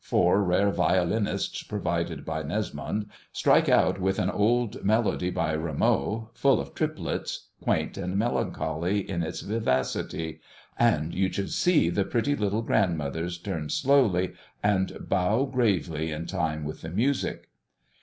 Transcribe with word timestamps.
Four 0.03 0.43
rare 0.43 0.71
violinists 0.71 1.61
provided 1.61 2.25
by 2.25 2.41
Nesmond 2.41 3.05
strike 3.31 3.69
out 3.69 4.01
with 4.01 4.17
an 4.17 4.31
old 4.31 4.83
melody 4.83 5.29
by 5.29 5.51
Rameau, 5.51 6.31
full 6.33 6.59
of 6.59 6.73
triplets, 6.73 7.49
quaint 7.61 7.99
and 7.99 8.17
melancholy 8.17 9.07
in 9.07 9.21
its 9.21 9.41
vivacity; 9.41 10.39
and 10.75 11.13
you 11.13 11.31
should 11.31 11.51
see 11.51 11.91
the 11.91 12.03
pretty 12.03 12.35
little 12.35 12.63
grandmothers 12.63 13.37
turn 13.37 13.69
slowly 13.69 14.33
and 14.63 15.07
bow 15.07 15.45
gravely 15.45 16.11
in 16.11 16.25
time 16.25 16.63
with 16.63 16.81
the 16.81 16.89
music. 16.89 17.49